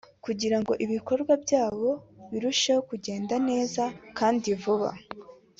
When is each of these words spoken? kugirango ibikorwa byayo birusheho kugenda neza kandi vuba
kugirango 0.25 0.71
ibikorwa 0.85 1.33
byayo 1.43 1.91
birusheho 2.31 2.81
kugenda 2.89 3.35
neza 3.49 3.83
kandi 4.17 4.47
vuba 4.61 4.91